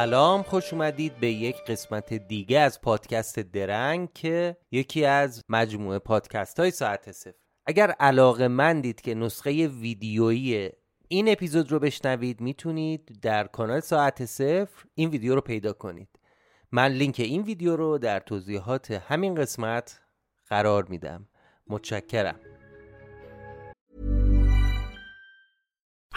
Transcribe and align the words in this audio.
سلام 0.00 0.42
خوش 0.42 0.72
اومدید 0.72 1.20
به 1.20 1.30
یک 1.30 1.56
قسمت 1.64 2.14
دیگه 2.14 2.58
از 2.58 2.80
پادکست 2.80 3.38
درنگ 3.38 4.08
که 4.14 4.56
یکی 4.70 5.04
از 5.04 5.42
مجموعه 5.48 5.98
پادکست 5.98 6.60
های 6.60 6.70
ساعت 6.70 7.12
صفر. 7.12 7.34
اگر 7.66 7.90
علاقه 7.90 8.48
مندید 8.48 9.00
که 9.00 9.14
نسخه 9.14 9.68
ویدیویی 9.68 10.70
این 11.08 11.28
اپیزود 11.28 11.72
رو 11.72 11.78
بشنوید 11.78 12.40
می‌تونید 12.40 13.20
در 13.22 13.46
کانال 13.46 13.80
ساعت 13.80 14.24
صفر 14.24 14.84
این 14.94 15.10
ویدیو 15.10 15.34
رو 15.34 15.40
پیدا 15.40 15.72
کنید. 15.72 16.08
من 16.72 16.92
لینک 16.92 17.20
این 17.20 17.42
ویدیو 17.42 17.76
رو 17.76 17.98
در 17.98 18.20
توضیحات 18.20 18.90
همین 18.90 19.34
قسمت 19.34 20.00
قرار 20.48 20.84
میدم. 20.88 21.28
متشکرم. 21.66 22.40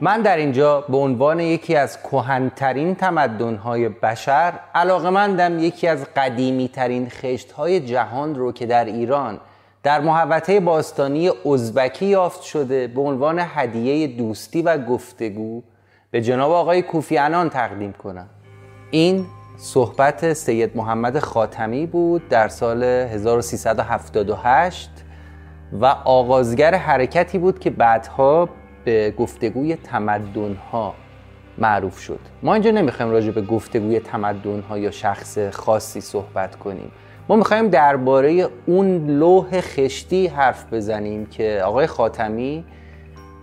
من 0.00 0.22
در 0.22 0.36
اینجا 0.36 0.80
به 0.80 0.96
عنوان 0.96 1.40
یکی 1.40 1.76
از 1.76 2.02
کهنترین 2.02 2.94
تمدن‌های 2.94 3.88
بشر 3.88 4.52
علاقمندم 4.74 5.58
یکی 5.58 5.88
از 5.88 6.04
قدیمی 6.16 6.68
ترین 6.68 7.08
خشت‌های 7.08 7.80
جهان 7.80 8.34
رو 8.34 8.52
که 8.52 8.66
در 8.66 8.84
ایران 8.84 9.40
در 9.82 10.00
محوطه 10.00 10.60
باستانی 10.60 11.30
ازبکی 11.52 12.06
یافت 12.06 12.42
شده 12.42 12.86
به 12.86 13.00
عنوان 13.00 13.40
هدیه 13.42 14.06
دوستی 14.06 14.62
و 14.62 14.78
گفتگو 14.78 15.62
به 16.10 16.20
جناب 16.20 16.52
آقای 16.52 16.82
کوفیانان 16.82 17.50
تقدیم 17.50 17.92
کنم. 17.92 18.28
این 18.90 19.26
صحبت 19.56 20.32
سید 20.32 20.76
محمد 20.76 21.18
خاتمی 21.18 21.86
بود 21.86 22.28
در 22.28 22.48
سال 22.48 22.82
1378 22.82 24.90
و 25.80 25.86
آغازگر 26.04 26.74
حرکتی 26.74 27.38
بود 27.38 27.58
که 27.58 27.70
بعدها 27.70 28.48
به 28.88 29.14
گفتگوی 29.18 29.76
تمدن 29.76 30.56
ها 30.72 30.94
معروف 31.58 31.98
شد. 31.98 32.18
ما 32.42 32.54
اینجا 32.54 32.70
نمی‌خوایم 32.70 33.12
راجع 33.12 33.30
به 33.30 33.42
گفتگوی 33.42 34.00
تمدن 34.00 34.60
ها 34.60 34.78
یا 34.78 34.90
شخص 34.90 35.38
خاصی 35.38 36.00
صحبت 36.00 36.56
کنیم. 36.56 36.90
ما 37.28 37.36
می‌خوایم 37.36 37.68
درباره 37.68 38.48
اون 38.66 39.06
لوح 39.06 39.60
خشتی 39.60 40.26
حرف 40.26 40.72
بزنیم 40.72 41.26
که 41.26 41.62
آقای 41.64 41.86
خاتمی 41.86 42.64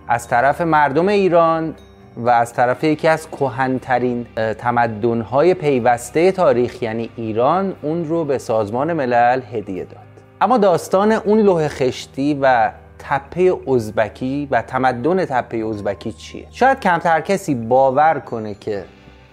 از 0.08 0.28
طرف 0.28 0.62
مردم 0.62 1.08
ایران 1.08 1.76
و 2.18 2.30
از 2.30 2.54
طرف 2.54 2.84
یکی 2.84 3.08
از 3.08 3.30
کهنترین 3.30 4.26
تمدن‌های 4.58 5.54
پیوسته 5.54 6.32
تاریخ 6.32 6.84
یعنی 6.84 7.10
ایران 7.16 7.76
اون 7.82 8.06
رو 8.06 8.26
به 8.26 8.38
سازمان 8.38 8.94
ملل 8.94 9.42
هدیه 9.54 9.84
داد. 9.84 10.06
اما 10.42 10.58
داستان 10.58 11.12
اون 11.12 11.40
لوح 11.40 11.68
خشتی 11.68 12.38
و 12.42 12.72
تپه 13.10 13.58
ازبکی 13.68 14.48
و 14.52 14.62
تمدن 14.62 15.26
تپه 15.26 15.58
ازبکی 15.58 16.12
چیه؟ 16.12 16.48
شاید 16.52 16.80
کمتر 16.80 17.22
کسی 17.22 17.56
باور 17.56 18.20
کنه 18.20 18.54
که 18.54 18.84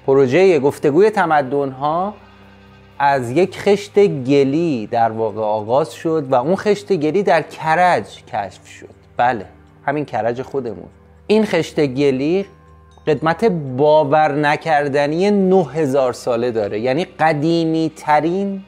پروژه 0.07 0.59
گفتگوی 0.59 1.11
تمدن 1.11 1.71
ها 1.71 2.15
از 2.99 3.31
یک 3.31 3.59
خشت 3.59 3.99
گلی 4.07 4.87
در 4.87 5.11
واقع 5.11 5.41
آغاز 5.41 5.93
شد 5.95 6.27
و 6.31 6.35
اون 6.35 6.57
خشت 6.57 6.93
گلی 6.93 7.23
در 7.23 7.43
کرج 7.43 8.25
کشف 8.25 8.67
شد. 8.67 8.95
بله 9.17 9.47
همین 9.87 10.05
کرج 10.05 10.43
خودمون. 10.43 10.89
این 11.27 11.45
خشت 11.45 11.87
گلی 11.87 12.47
قدمت 13.07 13.45
باور 13.77 14.33
نکردنی 14.33 15.31
9000 15.31 16.13
ساله 16.13 16.51
داره. 16.51 16.81
یعنی 16.81 17.05
قدیمی 17.05 17.93
ترین 17.97 18.63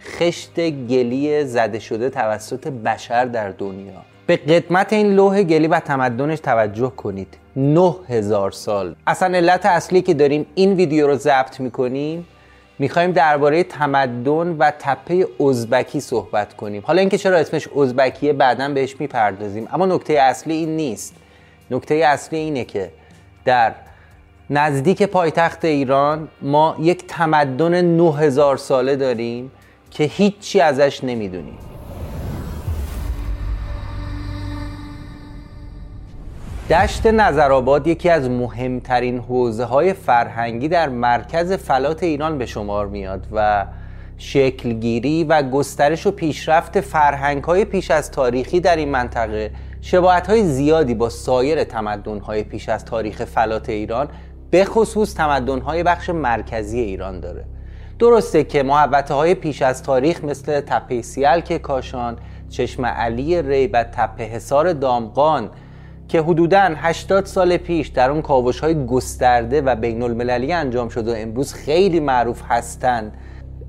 خشت 0.00 0.60
گلی 0.70 1.44
زده 1.44 1.78
شده 1.78 2.10
توسط 2.10 2.68
بشر 2.68 3.24
در 3.24 3.50
دنیا. 3.50 4.11
به 4.26 4.36
قدمت 4.36 4.92
این 4.92 5.14
لوح 5.14 5.42
گلی 5.42 5.66
و 5.66 5.80
تمدنش 5.80 6.40
توجه 6.40 6.92
کنید. 6.96 7.36
9000 7.56 8.50
سال. 8.50 8.94
اصلا 9.06 9.36
علت 9.36 9.66
اصلی 9.66 10.02
که 10.02 10.14
داریم 10.14 10.46
این 10.54 10.72
ویدیو 10.72 11.06
رو 11.06 11.16
ضبط 11.16 11.60
می‌کنیم 11.60 12.26
می‌خوایم 12.78 13.12
درباره 13.12 13.64
تمدن 13.64 14.56
و 14.58 14.72
تپه 14.78 15.26
ازبکی 15.48 16.00
صحبت 16.00 16.54
کنیم. 16.56 16.82
حالا 16.86 17.00
اینکه 17.00 17.18
چرا 17.18 17.36
اسمش 17.36 17.68
ازبکیه 17.68 18.32
بعدا 18.32 18.68
بهش 18.68 18.96
می‌پردازیم. 18.98 19.68
اما 19.72 19.86
نکته 19.86 20.12
اصلی 20.12 20.54
این 20.54 20.76
نیست. 20.76 21.14
نکته 21.70 21.94
اصلی 21.94 22.38
اینه 22.38 22.64
که 22.64 22.90
در 23.44 23.72
نزدیک 24.50 25.02
پایتخت 25.02 25.64
ایران 25.64 26.28
ما 26.42 26.76
یک 26.80 27.06
تمدن 27.06 27.80
9000 27.84 28.56
ساله 28.56 28.96
داریم 28.96 29.50
که 29.90 30.04
هیچی 30.04 30.60
ازش 30.60 31.04
نمی‌دونیم. 31.04 31.58
دشت 36.72 37.06
نظرآباد 37.06 37.86
یکی 37.86 38.08
از 38.08 38.30
مهمترین 38.30 39.18
حوزه 39.18 39.64
های 39.64 39.92
فرهنگی 39.92 40.68
در 40.68 40.88
مرکز 40.88 41.52
فلات 41.52 42.02
ایران 42.02 42.38
به 42.38 42.46
شمار 42.46 42.86
میاد 42.86 43.26
و 43.32 43.66
شکلگیری 44.18 45.24
و 45.24 45.42
گسترش 45.42 46.06
و 46.06 46.10
پیشرفت 46.10 46.80
فرهنگ 46.80 47.44
های 47.44 47.64
پیش 47.64 47.90
از 47.90 48.10
تاریخی 48.10 48.60
در 48.60 48.76
این 48.76 48.88
منطقه 48.88 49.50
شباعت 49.80 50.26
های 50.26 50.44
زیادی 50.44 50.94
با 50.94 51.08
سایر 51.08 51.64
تمدن 51.64 52.18
های 52.18 52.44
پیش 52.44 52.68
از 52.68 52.84
تاریخ 52.84 53.24
فلات 53.24 53.68
ایران 53.68 54.08
به 54.50 54.64
خصوص 54.64 55.14
تمدن 55.14 55.60
های 55.60 55.82
بخش 55.82 56.10
مرکزی 56.10 56.80
ایران 56.80 57.20
داره. 57.20 57.44
درسته 57.98 58.44
که 58.44 58.62
محوطه 58.62 59.14
های 59.14 59.34
پیش 59.34 59.62
از 59.62 59.82
تاریخ 59.82 60.24
مثل 60.24 60.60
تپه 60.60 61.02
سیلک 61.02 61.56
کاشان 61.62 62.16
چشم 62.50 62.86
علی 62.86 63.42
ری 63.42 63.66
و 63.66 63.84
تپه 63.84 64.24
حصار 64.24 64.72
دامقان 64.72 65.50
که 66.12 66.22
حدوداً 66.22 66.70
80 66.76 67.26
سال 67.26 67.56
پیش 67.56 67.88
در 67.88 68.10
اون 68.10 68.22
کاوش 68.22 68.60
های 68.60 68.86
گسترده 68.86 69.60
و 69.60 69.76
بین 69.76 70.02
المللی 70.02 70.52
انجام 70.52 70.88
شده 70.88 71.12
و 71.12 71.14
امروز 71.18 71.54
خیلی 71.54 72.00
معروف 72.00 72.42
هستند 72.48 73.12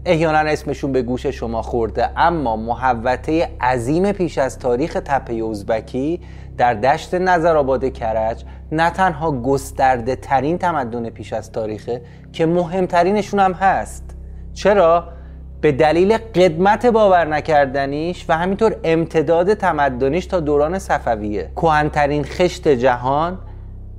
احیانا 0.06 0.38
اسمشون 0.38 0.92
به 0.92 1.02
گوش 1.02 1.26
شما 1.26 1.62
خورده 1.62 2.20
اما 2.20 2.56
محوطه 2.56 3.50
عظیم 3.62 4.12
پیش 4.12 4.38
از 4.38 4.60
تاریخ 4.60 4.94
تپه 5.06 5.46
ازبکی 5.50 6.22
در 6.58 6.74
دشت 6.74 7.14
نظرآباد 7.14 7.94
کرج 7.94 8.44
نه 8.72 8.90
تنها 8.90 9.32
گسترده 9.32 10.16
ترین 10.16 10.58
تمدن 10.58 11.10
پیش 11.10 11.34
از 11.34 11.52
تاریخه 11.52 12.02
که 12.34 12.46
مهمترینشون 12.46 13.40
هم 13.40 13.54
هست 13.54 14.04
چرا؟ 14.54 15.10
به 15.64 15.72
دلیل 15.72 16.18
قدمت 16.18 16.86
باور 16.86 17.26
نکردنیش 17.28 18.26
و 18.30 18.38
همینطور 18.38 18.76
امتداد 18.84 19.54
تمدنیش 19.54 20.26
تا 20.26 20.40
دوران 20.40 20.80
صفویه. 20.80 21.52
کهنترین 21.56 22.24
خشت 22.24 22.68
جهان 22.68 23.40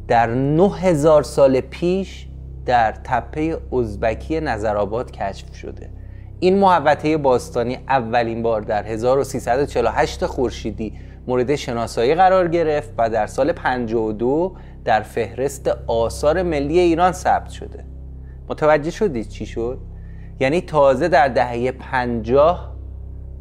در 0.09 0.27
9000 0.27 1.23
سال 1.23 1.61
پیش 1.61 2.27
در 2.67 2.93
تپه 2.93 3.59
ازبکی 3.73 4.41
نظرآباد 4.41 5.11
کشف 5.11 5.55
شده. 5.55 5.91
این 6.41 6.59
محوطه 6.59 7.17
باستانی 7.17 7.79
اولین 7.89 8.43
بار 8.43 8.61
در 8.61 8.83
1348 8.83 10.27
خورشیدی 10.27 10.93
مورد 11.27 11.55
شناسایی 11.55 12.15
قرار 12.15 12.49
گرفت 12.49 12.91
و 12.99 13.11
در 13.11 13.27
سال 13.27 13.53
52 13.53 14.57
در 14.85 15.03
فهرست 15.03 15.69
آثار 15.87 16.43
ملی 16.43 16.79
ایران 16.79 17.13
ثبت 17.13 17.51
شده. 17.51 17.85
متوجه 18.49 18.91
شدید 18.91 19.29
چی 19.29 19.47
شد؟ 19.47 19.94
یعنی 20.41 20.61
تازه 20.61 21.09
در 21.09 21.29
دهه 21.29 21.71
50 21.71 22.75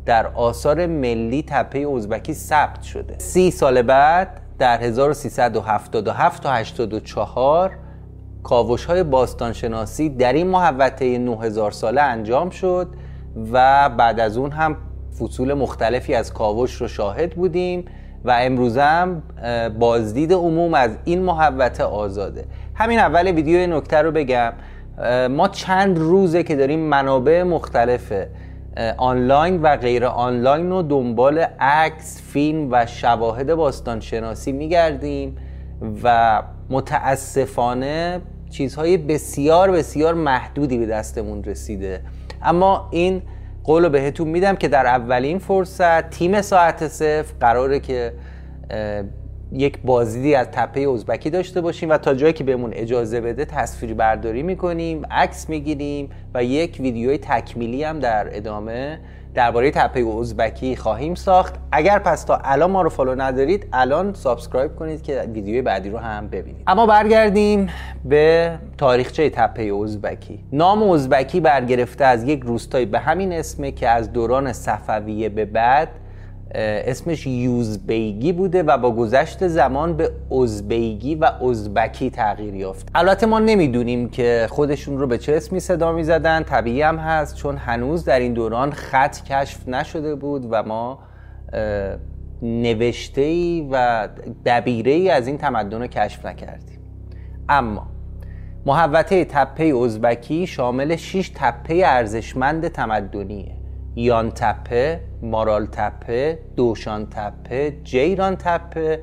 در 0.05 0.27
آثار 0.27 0.85
ملی 0.85 1.43
تپه 1.47 1.87
ازبکی 1.95 2.33
ثبت 2.33 2.81
شده. 2.81 3.15
سی 3.17 3.51
سال 3.51 3.81
بعد 3.81 4.41
در 4.59 4.81
1377 4.81 6.43
تا 6.43 6.51
84 6.51 7.77
کاوش 8.43 8.85
های 8.85 9.03
باستانشناسی 9.03 10.09
در 10.09 10.33
این 10.33 10.47
محوطه 10.47 11.17
9000 11.17 11.71
ساله 11.71 12.01
انجام 12.01 12.49
شد 12.49 12.87
و 13.51 13.89
بعد 13.89 14.19
از 14.19 14.37
اون 14.37 14.51
هم 14.51 14.77
فصول 15.19 15.53
مختلفی 15.53 16.13
از 16.13 16.33
کاوش 16.33 16.73
رو 16.73 16.87
شاهد 16.87 17.35
بودیم 17.35 17.85
و 18.25 18.31
امروز 18.41 18.77
هم 18.77 19.23
بازدید 19.79 20.33
عموم 20.33 20.73
از 20.73 20.97
این 21.03 21.21
محوطه 21.21 21.83
آزاده. 21.83 22.45
همین 22.75 22.99
اول 22.99 23.27
ویدیو 23.27 23.77
نکته 23.77 23.97
رو 23.97 24.11
بگم. 24.11 24.53
ما 25.29 25.47
چند 25.47 25.97
روزه 25.97 26.43
که 26.43 26.55
داریم 26.55 26.79
منابع 26.79 27.43
مختلف 27.43 28.13
آنلاین 28.97 29.61
و 29.61 29.77
غیر 29.77 30.05
آنلاین 30.05 30.69
رو 30.69 30.81
دنبال 30.81 31.39
عکس، 31.59 32.21
فیلم 32.21 32.67
و 32.71 32.85
شواهد 32.85 33.55
باستانشناسی 33.55 34.51
میگردیم 34.51 35.37
و 36.03 36.41
متاسفانه 36.69 38.21
چیزهای 38.49 38.97
بسیار 38.97 39.71
بسیار 39.71 40.13
محدودی 40.13 40.77
به 40.77 40.85
دستمون 40.85 41.43
رسیده. 41.43 42.01
اما 42.41 42.87
این 42.91 43.21
قول 43.63 43.89
بهتون 43.89 44.27
میدم 44.27 44.55
که 44.55 44.67
در 44.67 44.85
اولین 44.85 45.39
فرصت 45.39 46.09
تیم 46.09 46.41
ساعت 46.41 46.87
صفر 46.87 47.33
قراره 47.39 47.79
که 47.79 48.13
یک 49.51 49.79
بازدیدی 49.81 50.35
از 50.35 50.47
تپه 50.51 50.81
ازبکی 50.81 51.29
داشته 51.29 51.61
باشیم 51.61 51.89
و 51.89 51.97
تا 51.97 52.13
جایی 52.13 52.33
که 52.33 52.43
بهمون 52.43 52.71
اجازه 52.73 53.21
بده 53.21 53.45
تصویر 53.45 53.93
برداری 53.93 54.43
می‌کنیم 54.43 55.05
عکس 55.11 55.49
می‌گیریم 55.49 56.09
و 56.33 56.43
یک 56.43 56.77
ویدیوی 56.79 57.17
تکمیلی 57.17 57.83
هم 57.83 57.99
در 57.99 58.37
ادامه 58.37 58.99
درباره 59.33 59.71
تپه 59.71 60.05
ازبکی 60.19 60.75
خواهیم 60.75 61.15
ساخت. 61.15 61.55
اگر 61.71 61.99
پس 61.99 62.23
تا 62.23 62.39
الان 62.43 62.71
ما 62.71 62.81
رو 62.81 62.89
follow 62.89 63.15
ندارید 63.21 63.67
الان 63.73 64.13
subscribe 64.13 64.75
کنید 64.75 65.01
که 65.01 65.21
ویدیوی 65.33 65.61
بعدی 65.61 65.89
رو 65.89 65.97
هم 65.97 66.27
ببینید. 66.27 66.63
اما 66.67 66.85
برگردیم 66.85 67.69
به 68.05 68.53
تاریخچه 68.77 69.29
تپه 69.29 69.73
ازبکی. 69.83 70.43
نام 70.51 70.83
ازبکی 70.83 71.39
برگرفته 71.39 72.05
از 72.05 72.23
یک 72.23 72.43
روستایی 72.43 72.85
به 72.85 72.99
همین 72.99 73.33
اسمه 73.33 73.71
که 73.71 73.89
از 73.89 74.13
دوران 74.13 74.53
صفویه 74.53 75.29
به 75.29 75.45
بعد 75.45 75.89
اسمش 76.55 77.27
یوزبیگی 77.27 78.31
بوده 78.31 78.63
و 78.63 78.77
با 78.77 78.91
گذشت 78.91 79.47
زمان 79.47 79.97
به 79.97 80.11
ازبیگی 80.31 81.15
و 81.15 81.25
ازبکی 81.25 82.09
تغییر 82.09 82.55
یافت. 82.55 82.89
البته 82.95 83.25
ما 83.25 83.39
نمی‌دونیم 83.39 84.09
که 84.09 84.47
خودشون 84.49 84.97
رو 84.97 85.07
به 85.07 85.17
چه 85.17 85.35
اسمی 85.35 85.59
صدا 85.59 85.91
می‌زدن 85.91 86.43
طبیعی 86.43 86.81
هم 86.81 86.97
هست 86.97 87.35
چون 87.35 87.57
هنوز 87.57 88.05
در 88.05 88.19
این 88.19 88.33
دوران 88.33 88.71
خط 88.71 89.23
کشف 89.23 89.67
نشده 89.67 90.15
بود 90.15 90.47
و 90.49 90.63
ما 90.63 90.99
نوشته 92.41 93.21
ای 93.21 93.67
و 93.71 94.07
دبیره 94.45 94.91
ای 94.91 95.09
از 95.09 95.27
این 95.27 95.37
تمدن 95.37 95.81
رو 95.81 95.87
کشف 95.87 96.25
نکردیم. 96.25 96.79
اما 97.49 97.87
محوطه 98.65 99.25
تپه 99.25 99.63
ازبکی 99.63 100.47
شامل 100.47 100.95
6 100.95 101.31
تپه 101.35 101.81
ارزشمند 101.85 102.67
تمدنیه. 102.67 103.62
یان 103.95 104.31
تپه، 104.31 104.99
مارال 105.21 105.65
تپه، 105.65 106.39
دوشان 106.55 107.07
تپه، 107.09 107.73
جیران 107.83 108.35
تپه 108.35 108.99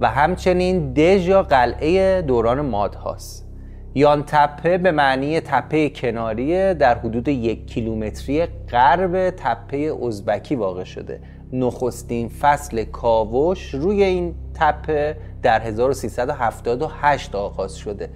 و 0.00 0.08
همچنین 0.08 0.92
دژ 0.92 1.28
یا 1.28 1.42
قلعه 1.42 2.22
دوران 2.22 2.60
مادهاست 2.60 3.48
یان 3.94 4.22
تپه 4.22 4.78
به 4.78 4.90
معنی 4.90 5.40
تپه 5.40 5.88
کناری 5.88 6.74
در 6.74 6.98
حدود 6.98 7.28
یک 7.28 7.66
کیلومتری 7.66 8.46
غرب 8.46 9.30
تپه 9.30 9.96
ازبکی 10.06 10.54
واقع 10.54 10.84
شده. 10.84 11.20
نخستین 11.52 12.28
فصل 12.28 12.84
کاوش 12.84 13.74
روی 13.74 14.02
این 14.02 14.34
تپه 14.54 15.16
در 15.42 15.60
1378 15.60 17.34
آغاز 17.34 17.76
شده. 17.76 18.10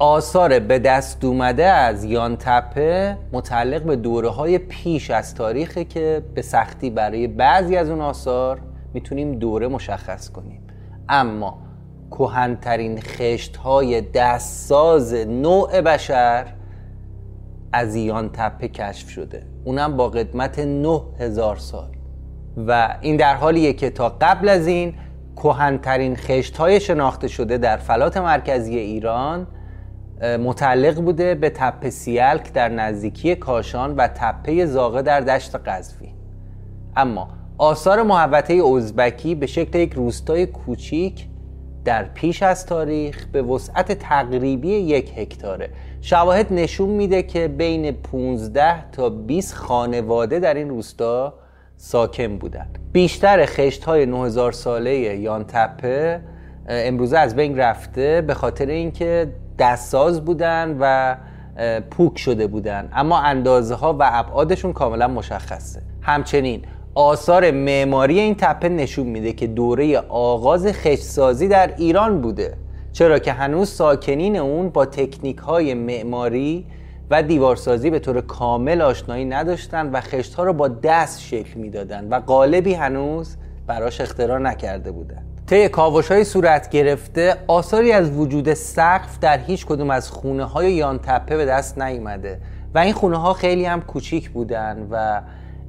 آثار 0.00 0.58
به 0.58 0.78
دست 0.78 1.24
اومده 1.24 1.64
از 1.64 2.04
یان 2.04 2.36
تپه 2.36 3.16
متعلق 3.32 3.82
به 3.82 3.96
دوره 3.96 4.28
های 4.28 4.58
پیش 4.58 5.10
از 5.10 5.34
تاریخه 5.34 5.84
که 5.84 6.22
به 6.34 6.42
سختی 6.42 6.90
برای 6.90 7.26
بعضی 7.26 7.76
از 7.76 7.90
اون 7.90 8.00
آثار 8.00 8.60
می‌تونیم 8.94 9.38
دوره 9.38 9.68
مشخص 9.68 10.30
کنیم. 10.30 10.62
اما 11.08 11.58
کهنترین 12.10 13.00
خشت 13.00 13.56
های 13.56 14.00
دستساز 14.00 15.14
نوع 15.14 15.80
بشر 15.80 16.46
از 17.72 17.96
یان 17.96 18.30
تپه 18.32 18.68
کشف 18.68 19.08
شده. 19.08 19.46
اونم 19.64 19.96
با 19.96 20.08
قدمت 20.08 20.58
9000 20.58 21.56
سال. 21.56 21.88
و 22.66 22.96
این 23.00 23.16
در 23.16 23.34
حالیه 23.34 23.72
که 23.72 23.90
تا 23.90 24.16
قبل 24.20 24.48
از 24.48 24.66
این 24.66 24.94
کهنترین 25.36 26.16
خشت 26.16 26.56
های 26.56 26.80
شناخته 26.80 27.28
شده 27.28 27.58
در 27.58 27.76
فلات 27.76 28.16
مرکزی 28.16 28.78
ایران 28.78 29.46
متعلق 30.22 31.00
بوده 31.00 31.34
به 31.34 31.50
تپه 31.50 31.90
سیلک 31.90 32.52
در 32.52 32.68
نزدیکی 32.68 33.34
کاشان 33.34 33.96
و 33.96 34.08
تپه 34.08 34.66
زاغه 34.66 35.02
در 35.02 35.20
دشت 35.20 35.56
قزوین 35.56 36.14
اما 36.96 37.28
آثار 37.58 38.02
محوطه 38.02 38.54
ازبکی 38.54 39.34
به 39.34 39.46
شکل 39.46 39.78
یک 39.78 39.92
روستای 39.92 40.46
کوچیک 40.46 41.26
در 41.84 42.04
پیش 42.04 42.42
از 42.42 42.66
تاریخ 42.66 43.26
به 43.32 43.42
وسعت 43.42 43.92
تقریبی 43.92 44.68
یک 44.68 45.12
هکتاره. 45.16 45.70
شواهد 46.00 46.52
نشون 46.52 46.88
میده 46.88 47.22
که 47.22 47.48
بین 47.48 47.92
15 47.92 48.90
تا 48.90 49.10
20 49.10 49.54
خانواده 49.54 50.38
در 50.38 50.54
این 50.54 50.68
روستا 50.68 51.34
ساکن 51.76 52.38
بودند. 52.38 52.78
بیشتر 52.92 53.46
خشت 53.46 53.84
های 53.84 54.06
9000 54.06 54.52
ساله 54.52 54.94
یان 54.96 55.44
تپه 55.44 56.20
امروزه 56.68 57.18
از 57.18 57.36
بین 57.36 57.58
رفته 57.58 58.20
به 58.20 58.34
خاطر 58.34 58.66
اینکه 58.66 59.32
دستساز 59.58 60.24
بودن 60.24 60.76
و 60.80 61.16
پوک 61.90 62.18
شده 62.18 62.46
بودن. 62.46 62.88
اما 62.92 63.18
اندازه 63.18 63.74
ها 63.74 63.92
و 63.92 64.10
ابعادشون 64.12 64.72
کاملا 64.72 65.08
مشخصه. 65.08 65.82
همچنین 66.02 66.62
آثار 66.94 67.50
معماری 67.50 68.20
این 68.20 68.34
تپه 68.34 68.68
نشون 68.68 69.06
میده 69.06 69.32
که 69.32 69.46
دوره 69.46 69.98
آغاز 70.08 70.66
خشتسازی 70.66 71.48
در 71.48 71.74
ایران 71.76 72.20
بوده. 72.20 72.56
چرا 72.92 73.18
که 73.18 73.32
هنوز 73.32 73.68
ساکنین 73.68 74.36
اون 74.36 74.68
با 74.68 74.86
تکنیک 74.86 75.38
های 75.38 75.74
معماری 75.74 76.66
و 77.10 77.22
دیوارسازی 77.22 77.90
به 77.90 77.98
طور 77.98 78.20
کامل 78.20 78.82
آشنایی 78.82 79.24
نداشتن 79.24 79.90
و 79.90 80.00
خشت 80.00 80.34
ها 80.34 80.44
رو 80.44 80.52
با 80.52 80.68
دست 80.68 81.20
شکل 81.20 81.60
می‌دادن 81.60 82.08
و 82.08 82.20
قالبی 82.20 82.74
هنوز 82.74 83.36
براش 83.66 84.00
اختراع 84.00 84.38
نکرده 84.38 84.92
بودن. 84.92 85.24
طی 85.48 85.68
کاوش 85.68 86.10
های 86.10 86.24
صورت 86.24 86.70
گرفته 86.70 87.36
آثاری 87.46 87.92
از 87.92 88.10
وجود 88.10 88.54
سقف 88.54 89.18
در 89.18 89.38
هیچ 89.38 89.66
کدوم 89.66 89.90
از 89.90 90.10
خونه 90.10 90.44
های 90.44 90.72
یان 90.72 90.98
تپه 90.98 91.36
به 91.36 91.44
دست 91.44 91.78
نیامده 91.78 92.40
و 92.74 92.78
این 92.78 92.92
خونه 92.92 93.16
ها 93.16 93.32
خیلی 93.32 93.64
هم 93.64 93.80
کوچیک 93.80 94.30
بودن 94.30 94.88
و 94.90 95.20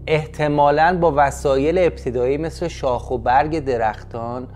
احتمالا 0.07 0.97
با 1.01 1.13
وسایل 1.15 1.77
ابتدایی 1.77 2.37
مثل 2.37 2.67
شاخ 2.67 3.11
و 3.11 3.17
برگ 3.17 3.59
درختان 3.59 4.47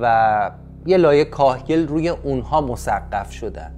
و 0.00 0.50
یه 0.86 0.96
لایه 0.96 1.24
کاهگل 1.24 1.88
روی 1.88 2.08
اونها 2.08 2.60
مسقف 2.60 3.32
شدن. 3.32 3.74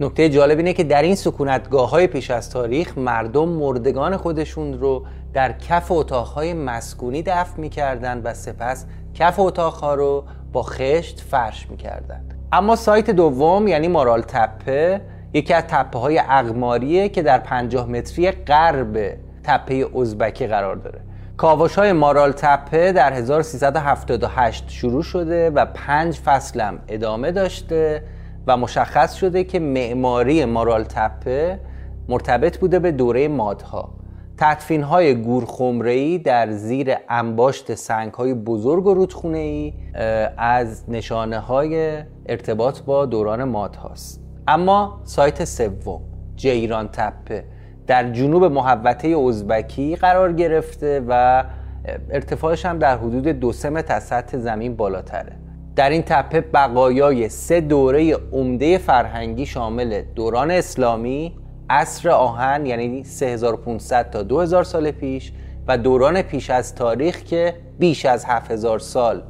نکته 0.00 0.28
جالب 0.28 0.58
اینه 0.58 0.72
که 0.72 0.84
در 0.84 1.02
این 1.02 1.14
سکونتگاه 1.14 1.90
های 1.90 2.06
پیش 2.06 2.30
از 2.30 2.50
تاریخ 2.50 2.98
مردم 2.98 3.48
مردگان 3.48 4.16
خودشون 4.16 4.80
رو 4.80 5.04
در 5.32 5.52
کف 5.52 5.92
اتاقهای 5.92 6.54
مسکونی 6.54 7.22
دفن 7.22 7.60
می‌کردن 7.60 8.20
و 8.24 8.34
سپس 8.34 8.86
کف 9.14 9.40
اتاقها 9.40 9.94
رو 9.94 10.24
با 10.52 10.62
خشت 10.62 11.20
فرش 11.20 11.70
می‌کردن. 11.70 12.20
اما 12.52 12.76
سایت 12.76 13.10
دوم 13.10 13.68
یعنی 13.68 13.88
مارال 13.88 14.22
تپه 14.22 15.00
یکی 15.32 15.54
از 15.54 15.64
تپه 15.68 15.98
های 15.98 16.18
اقماریه 16.18 17.08
که 17.08 17.22
در 17.22 17.38
50 17.38 17.88
متری 17.88 18.30
غرب 18.30 19.18
تپه 19.44 19.86
ازبکی 20.00 20.46
قرار 20.46 20.76
داره. 20.76 21.00
کاوش 21.36 21.74
های 21.74 21.92
مارال 21.92 22.32
تپه 22.32 22.92
در 22.92 23.12
1378 23.12 24.64
شروع 24.68 25.02
شده 25.02 25.50
و 25.50 25.66
پنج 25.66 26.18
فصلم 26.18 26.78
ادامه 26.88 27.32
داشته 27.32 28.02
و 28.46 28.56
مشخص 28.56 29.14
شده 29.14 29.44
که 29.44 29.58
معماری 29.58 30.44
مارال 30.44 30.84
تپه 30.84 31.60
مرتبط 32.08 32.58
بوده 32.58 32.78
به 32.78 32.92
دوره 32.92 33.28
مادها. 33.28 33.95
تدفین 34.38 34.82
های 34.82 35.14
گورخمره 35.14 36.18
در 36.18 36.50
زیر 36.50 36.94
انباشت 37.08 37.74
سنگ 37.74 38.12
های 38.12 38.34
بزرگ 38.34 38.86
و 38.86 38.94
رودخونه 38.94 39.38
ای 39.38 39.72
از 40.36 40.90
نشانه 40.90 41.38
های 41.38 42.02
ارتباط 42.26 42.80
با 42.80 43.06
دوران 43.06 43.44
مادهاست. 43.44 44.20
اما 44.48 45.00
سایت 45.04 45.44
سوم 45.44 46.00
جیران 46.36 46.88
تپه 46.88 47.44
در 47.86 48.12
جنوب 48.12 48.44
محوطه 48.44 49.08
ازبکی 49.08 49.96
قرار 49.96 50.32
گرفته 50.32 51.04
و 51.08 51.44
ارتفاعش 52.10 52.66
هم 52.66 52.78
در 52.78 52.98
حدود 52.98 53.28
دو 53.28 53.52
سمت 53.52 53.90
از 53.90 54.04
سطح 54.04 54.38
زمین 54.38 54.76
بالاتره. 54.76 55.32
در 55.76 55.90
این 55.90 56.02
تپه 56.02 56.40
بقایای 56.40 57.28
سه 57.28 57.60
دوره 57.60 58.14
عمده 58.32 58.78
فرهنگی 58.78 59.46
شامل 59.46 60.02
دوران 60.14 60.50
اسلامی 60.50 61.45
عصر 61.70 62.08
آهن 62.08 62.66
یعنی 62.66 63.04
3500 63.04 64.10
تا 64.10 64.22
2000 64.22 64.64
سال 64.64 64.90
پیش 64.90 65.32
و 65.68 65.78
دوران 65.78 66.22
پیش 66.22 66.50
از 66.50 66.74
تاریخ 66.74 67.22
که 67.22 67.54
بیش 67.78 68.06
از 68.06 68.24
7000 68.24 68.78
سال 68.78 69.22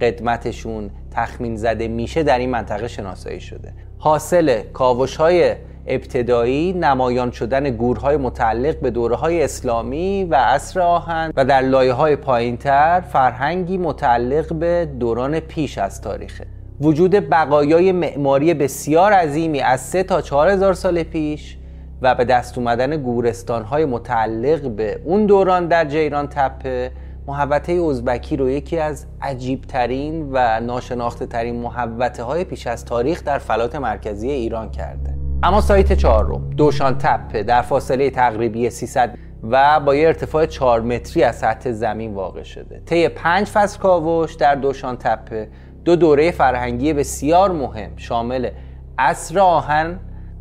قدمتشون 0.00 0.90
تخمین 1.10 1.56
زده 1.56 1.88
میشه 1.88 2.22
در 2.22 2.38
این 2.38 2.50
منطقه 2.50 2.88
شناسایی 2.88 3.40
شده. 3.40 3.72
حاصل 3.98 4.62
کاوش 4.62 5.16
های 5.16 5.54
ابتدایی 5.86 6.72
نمایان 6.72 7.30
شدن 7.30 7.70
گورهای 7.70 8.16
متعلق 8.16 8.80
به 8.80 8.90
دوره 8.90 9.16
های 9.16 9.42
اسلامی 9.42 10.24
و 10.24 10.34
عصر 10.34 10.80
آهن 10.80 11.32
و 11.36 11.44
در 11.44 11.60
لایه 11.60 11.92
های 11.92 12.16
پایین 12.16 12.56
تر 12.56 13.00
فرهنگی 13.00 13.78
متعلق 13.78 14.54
به 14.54 14.88
دوران 15.00 15.40
پیش 15.40 15.78
از 15.78 16.00
تاریخه. 16.00 16.46
وجود 16.80 17.10
بقایای 17.10 17.92
معماری 17.92 18.54
بسیار 18.54 19.12
عظیمی 19.12 19.60
از 19.60 19.80
3 19.80 20.02
تا 20.02 20.20
4 20.20 20.48
هزار 20.48 20.74
سال 20.74 21.02
پیش 21.02 21.56
و 22.04 22.14
به 22.14 22.24
دست 22.24 22.58
اومدن 22.58 22.96
گورستان 22.96 23.62
های 23.62 23.84
متعلق 23.84 24.70
به 24.70 25.00
اون 25.04 25.26
دوران 25.26 25.68
در 25.68 25.84
جیران 25.84 26.26
تپه 26.26 26.92
محوطه 27.26 27.72
ازبکی 27.72 28.36
رو 28.36 28.50
یکی 28.50 28.78
از 28.78 29.06
عجیبترین 29.22 30.28
و 30.32 30.60
ناشناخته 30.60 31.26
ترین 31.26 31.56
محوطه 31.56 32.22
های 32.22 32.44
پیش 32.44 32.66
از 32.66 32.84
تاریخ 32.84 33.24
در 33.24 33.38
فلات 33.38 33.74
مرکزی 33.74 34.30
ایران 34.30 34.70
کرده. 34.70 35.14
اما 35.42 35.60
سایت 35.60 35.92
چهارم 35.92 36.50
دوشان 36.50 36.98
تپه 36.98 37.42
در 37.42 37.62
فاصله 37.62 38.10
تقریبی 38.10 38.70
300 38.70 39.14
و 39.50 39.80
با 39.80 39.94
یه 39.94 40.06
ارتفاع 40.06 40.46
4 40.46 40.80
متری 40.80 41.22
از 41.22 41.36
سطح 41.36 41.72
زمین 41.72 42.14
واقع 42.14 42.42
شده. 42.42 42.82
طی 42.86 43.08
پنج 43.08 43.46
فصل 43.46 43.78
کاوش 43.78 44.34
در 44.34 44.54
دوشان 44.54 44.96
تپه 44.96 45.48
دو 45.84 45.96
دوره 45.96 46.30
فرهنگی 46.30 46.92
بسیار 46.92 47.52
مهم 47.52 47.90
شامل 47.96 48.50
عصر 48.98 49.38
آهن 49.38 49.98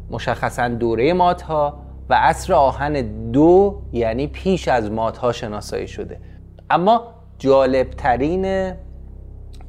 مشخصا 0.10 0.68
دوره 0.68 1.14
ماتها 1.14 1.80
و 2.10 2.14
عصر 2.14 2.54
آهن 2.54 3.02
دو 3.32 3.82
یعنی 3.92 4.28
پیش 4.28 4.68
از 4.68 4.92
ماتها 4.92 5.32
شناسایی 5.32 5.88
شده. 5.88 6.20
اما 6.70 7.04
جالبترین 7.38 8.74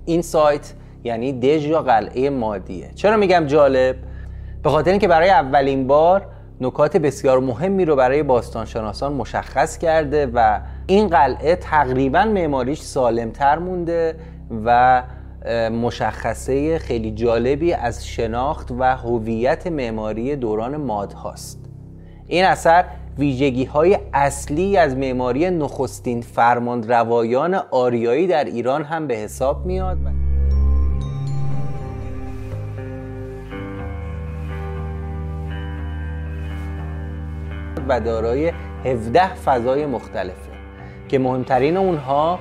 این 0.04 0.22
سایت 0.22 0.74
یعنی 1.04 1.32
دژ 1.32 1.66
یا 1.66 1.82
قلعه 1.82 2.30
مادیه. 2.30 2.90
چرا 2.94 3.16
میگم 3.16 3.46
جالب؟ 3.46 3.96
به 4.62 4.70
خاطر 4.70 4.90
اینکه 4.90 5.08
برای 5.08 5.30
اولین 5.30 5.86
بار 5.86 6.26
نکات 6.60 6.96
بسیار 6.96 7.40
مهمی 7.40 7.84
رو 7.84 7.96
برای 7.96 8.22
باستانشناسان 8.22 9.12
مشخص 9.12 9.78
کرده 9.78 10.26
و 10.34 10.60
این 10.86 11.08
قلعه 11.08 11.56
تقریبا 11.56 12.24
معماریش 12.24 12.80
سالمتر 12.80 13.58
مونده 13.58 14.16
و 14.64 15.02
مشخصه 15.72 16.78
خیلی 16.78 17.10
جالبی 17.10 17.72
از 17.72 18.06
شناخت 18.06 18.70
و 18.78 18.96
هویت 18.96 19.66
معماری 19.66 20.36
دوران 20.36 20.76
ماد 20.76 21.12
هاست. 21.12 21.58
این 22.26 22.44
اثر 22.44 22.84
ویژگی 23.18 23.64
های 23.64 23.98
اصلی 24.12 24.76
از 24.76 24.96
معماری 24.96 25.50
نخستین 25.50 26.20
فرمان 26.20 26.82
روایان 26.82 27.54
آریایی 27.54 28.26
در 28.26 28.44
ایران 28.44 28.84
هم 28.84 29.06
به 29.06 29.14
حساب 29.14 29.66
میاد. 29.66 29.98
و 37.88 38.00
دارای 38.00 38.52
17 38.84 39.34
فضای 39.34 39.86
مختلفه 39.86 40.50
که 41.08 41.18
مهمترین 41.18 41.76
اونها 41.76 42.38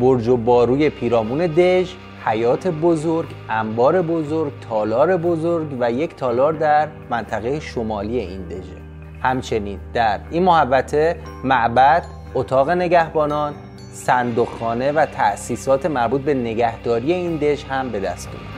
برج 0.00 0.28
و 0.28 0.36
باروی 0.36 0.90
پیرامون 0.90 1.46
دژ 1.46 1.94
حیات 2.24 2.66
بزرگ، 2.68 3.28
انبار 3.48 4.02
بزرگ، 4.02 4.52
تالار 4.68 5.16
بزرگ 5.16 5.76
و 5.80 5.92
یک 5.92 6.16
تالار 6.16 6.52
در 6.52 6.88
منطقه 7.10 7.60
شمالی 7.60 8.18
این 8.18 8.42
دژه. 8.48 8.80
همچنین 9.22 9.78
در 9.94 10.20
این 10.30 10.42
محوطه 10.42 11.16
معبد، 11.44 12.04
اتاق 12.34 12.70
نگهبانان، 12.70 13.54
صندوقخانه 13.92 14.92
و 14.92 15.06
تأسیسات 15.06 15.86
مربوط 15.86 16.20
به 16.20 16.34
نگهداری 16.34 17.12
این 17.12 17.36
دژ 17.36 17.64
هم 17.64 17.90
به 17.90 18.00
دست 18.00 18.28
اومد. 18.28 18.49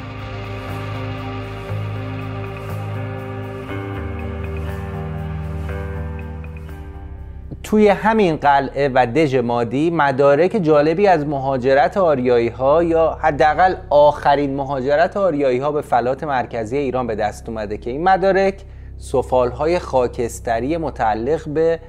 توی 7.72 7.88
همین 7.88 8.36
قلعه 8.36 8.88
و 8.94 9.06
دژ 9.06 9.34
مادی 9.34 9.90
مدارک 9.90 10.58
جالبی 10.62 11.06
از 11.06 11.26
مهاجرت 11.26 11.96
آریایی 11.96 12.48
ها 12.48 12.82
یا 12.82 13.18
حداقل 13.20 13.74
آخرین 13.90 14.56
مهاجرت 14.56 15.16
آریایی 15.16 15.58
ها 15.58 15.72
به 15.72 15.80
فلات 15.80 16.24
مرکزی 16.24 16.76
ایران 16.76 17.06
به 17.06 17.14
دست 17.14 17.48
اومده 17.48 17.78
که 17.78 17.90
این 17.90 18.04
مدارک 18.04 18.62
سفال 18.98 19.50
های 19.50 19.78
خاکستری 19.78 20.76
متعلق 20.76 21.48
به 21.48 21.80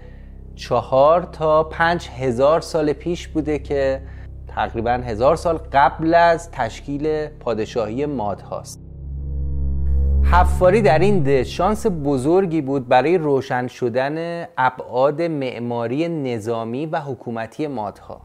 چهار 0.55 1.21
تا 1.21 1.63
پنج 1.63 2.09
هزار 2.17 2.61
سال 2.61 2.93
پیش 2.93 3.27
بوده 3.27 3.59
که 3.59 4.01
تقریبا 4.47 4.91
هزار 4.91 5.35
سال 5.35 5.59
قبل 5.73 6.13
از 6.13 6.51
تشکیل 6.51 7.27
پادشاهی 7.27 8.05
ماد 8.05 8.41
هاست 8.41 8.82
حفاری 10.31 10.81
در 10.81 10.99
این 10.99 11.19
ده 11.19 11.43
شانس 11.43 11.87
بزرگی 11.87 12.61
بود 12.61 12.87
برای 12.87 13.17
روشن 13.17 13.67
شدن 13.67 14.45
ابعاد 14.57 15.21
معماری 15.21 16.07
نظامی 16.07 16.85
و 16.85 16.99
حکومتی 16.99 17.67
مادها. 17.67 18.21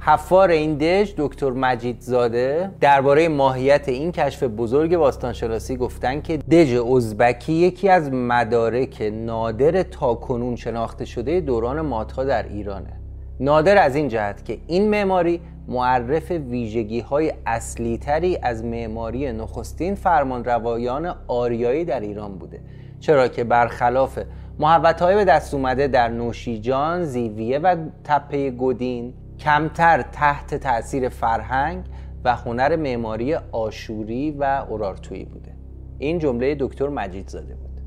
حفار 0.00 0.50
این 0.50 0.74
دژ 0.74 1.12
دکتر 1.16 1.50
مجید 1.50 2.00
زاده 2.00 2.70
درباره 2.80 3.28
ماهیت 3.28 3.88
این 3.88 4.12
کشف 4.12 4.42
بزرگ 4.42 4.96
باستانشناسی 4.96 5.76
گفتن 5.76 6.20
که 6.20 6.36
دژ 6.36 6.74
ازبکی 6.74 7.52
یکی 7.52 7.88
از 7.88 8.12
مدارک 8.12 9.02
نادر 9.12 9.82
تاکنون 9.82 10.56
شناخته 10.56 11.04
شده 11.04 11.40
دوران 11.40 11.80
مادها 11.80 12.24
در 12.24 12.48
ایرانه. 12.48 13.00
نادر 13.40 13.78
از 13.82 13.96
این 13.96 14.08
جهت 14.08 14.44
که 14.44 14.58
این 14.66 14.90
معماری 14.90 15.40
معرف 15.70 16.30
ویژگی 16.30 17.00
های 17.00 17.32
اصلی 17.46 17.98
تری 17.98 18.38
از 18.42 18.64
معماری 18.64 19.32
نخستین 19.32 19.94
فرمانروایان 19.94 21.14
آریایی 21.26 21.84
در 21.84 22.00
ایران 22.00 22.38
بوده. 22.38 22.60
چرا 23.00 23.28
که 23.28 23.44
برخلاف 23.44 24.18
محبت 24.58 25.02
های 25.02 25.14
به 25.14 25.24
دست 25.24 25.54
اومده 25.54 25.88
در 25.88 26.08
نوشیجان، 26.08 27.04
زیویه 27.04 27.58
و 27.58 27.76
تپه 28.04 28.50
گودین 28.50 29.14
کمتر 29.38 30.02
تحت 30.02 30.54
تاثیر 30.54 31.08
فرهنگ 31.08 31.84
و 32.24 32.36
هنر 32.36 32.76
معماری 32.76 33.34
آشوری 33.34 34.30
و 34.30 34.64
اورارتویی 34.68 35.24
بوده. 35.24 35.54
این 35.98 36.18
جمله 36.18 36.56
دکتر 36.60 36.88
مجید 36.88 37.28
زاده 37.28 37.54
بود. 37.54 37.80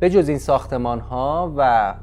به 0.00 0.10
جز 0.10 0.28
این 0.28 0.38
ساختمان 0.38 1.00
ها 1.00 1.54
و 1.56 1.94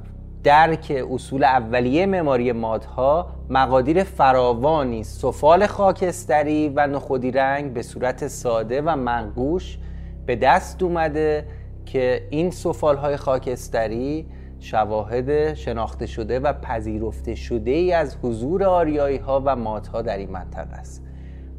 درک 0.47 1.03
اصول 1.11 1.43
اولیه 1.43 2.05
معماری 2.05 2.51
مادها 2.51 3.27
مقادیر 3.49 4.03
فراوانی 4.03 5.03
سفال 5.03 5.65
خاکستری 5.65 6.69
و 6.75 6.87
نخودی 6.87 7.31
رنگ 7.31 7.73
به 7.73 7.81
صورت 7.81 8.27
ساده 8.27 8.81
و 8.81 8.95
منقوش 8.95 9.77
به 10.25 10.35
دست 10.35 10.83
اومده 10.83 11.45
که 11.85 12.27
این 12.29 12.51
سفال 12.51 12.97
های 12.97 13.17
خاکستری 13.17 14.25
شواهد 14.59 15.53
شناخته 15.53 16.05
شده 16.05 16.39
و 16.39 16.53
پذیرفته 16.53 17.35
شده 17.35 17.71
ای 17.71 17.93
از 17.93 18.17
حضور 18.21 18.63
آریایی 18.63 19.17
ها 19.17 19.41
و 19.45 19.55
مادها 19.55 20.01
در 20.01 20.17
این 20.17 20.31
منطقه 20.31 20.75
است. 20.75 21.03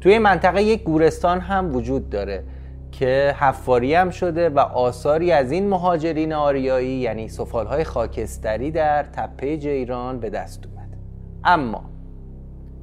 توی 0.01 0.19
منطقه 0.19 0.63
یک 0.63 0.83
گورستان 0.83 1.39
هم 1.39 1.75
وجود 1.75 2.09
داره. 2.09 2.43
که 2.91 3.35
حفاری 3.39 3.93
هم 3.93 4.09
شده 4.09 4.49
و 4.49 4.59
آثاری 4.59 5.31
از 5.31 5.51
این 5.51 5.69
مهاجرین 5.69 6.33
آریایی 6.33 6.89
یعنی 6.89 7.27
سفالهای 7.27 7.83
خاکستری 7.83 8.71
در 8.71 9.03
تپه 9.03 9.57
جیران 9.57 10.19
به 10.19 10.29
دست 10.29 10.65
اومد 10.65 10.97
اما 11.43 11.89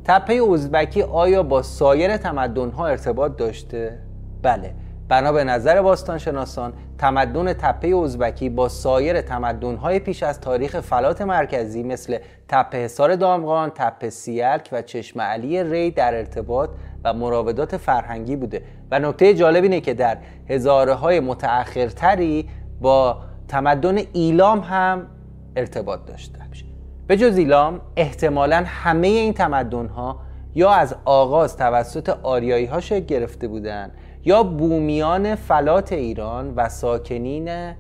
تپه 0.05 0.41
ازبکی 0.53 1.03
آیا 1.03 1.43
با 1.43 1.63
سایر 1.63 2.17
تمدنها 2.17 2.87
ارتباط 2.87 3.37
داشته؟ 3.37 3.99
بله 4.43 4.75
بنا 5.09 5.33
به 5.33 5.45
نظر 5.45 5.83
باستانشناسان 5.83 6.73
تمدن 6.99 7.53
تپه 7.53 7.97
ازبکی 7.97 8.49
با 8.49 8.69
سایر 8.69 9.21
تمدنهای 9.21 9.99
پیش 9.99 10.23
از 10.23 10.41
تاریخ 10.41 10.81
فلات 10.81 11.23
مرکزی 11.23 11.83
مثل 11.83 12.19
تپه 12.49 12.79
حصار 12.79 13.17
دامغان، 13.17 13.71
تپه 13.75 14.11
سیلک 14.11 14.69
و 14.73 14.83
چشم 14.83 15.21
علی 15.21 15.63
ری 15.63 15.91
در 15.91 16.15
ارتباط 16.15 16.71
و 17.07 17.13
مراودات 17.13 17.77
فرهنگی 17.77 18.37
بوده. 18.37 18.63
و 18.91 18.99
نکته 18.99 19.35
جالب 19.35 19.63
اینه 19.63 19.81
که 19.81 19.95
در 19.95 20.19
هزاره 20.49 20.95
های 20.95 21.21
متأخرتری 21.21 22.49
با 22.81 23.19
تمدن 23.49 23.99
ایلام 24.13 24.61
هم 24.61 25.07
ارتباط 25.57 26.01
داشته 26.07 26.37
به 27.07 27.17
جز 27.17 27.37
ایلام 27.37 27.81
احتمالا 27.97 28.65
همه 28.67 29.07
این 29.07 29.33
تمدن 29.33 29.87
ها 29.87 30.21
یا 30.55 30.71
از 30.71 30.95
آغاز 31.05 31.57
توسط 31.57 32.09
آریایی 32.23 32.67
ها 32.67 32.81
گرفته 32.81 33.49
بودند 33.49 33.93
یا 34.25 34.43
بومیان 34.43 35.35
فلات 35.35 35.93
ایران 35.93 36.55
و 36.57 36.69
ساکنین 36.69 37.75